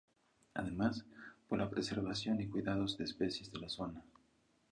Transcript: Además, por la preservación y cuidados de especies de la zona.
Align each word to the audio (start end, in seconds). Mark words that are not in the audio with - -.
Además, 0.55 1.05
por 1.47 1.59
la 1.59 1.69
preservación 1.69 2.41
y 2.41 2.47
cuidados 2.47 2.97
de 2.97 3.03
especies 3.03 3.51
de 3.51 3.59
la 3.59 3.69
zona. 3.69 4.01